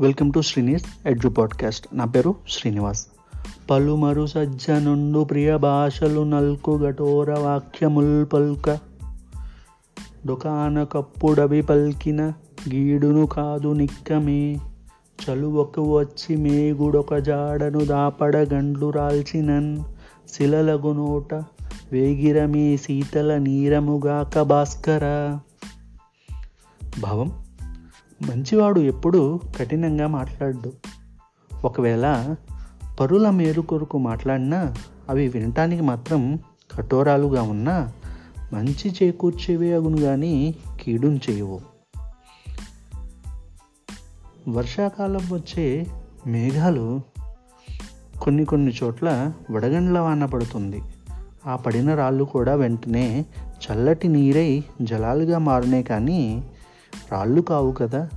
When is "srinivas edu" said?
0.40-1.28